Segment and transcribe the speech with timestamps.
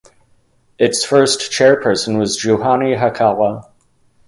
[0.79, 3.69] Its first chairperson was Juhani Hakala.